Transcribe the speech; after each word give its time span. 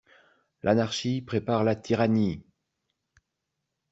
L'anarchie 0.63 1.21
prépare 1.21 1.63
la 1.63 1.75
tyrannie. 1.75 2.41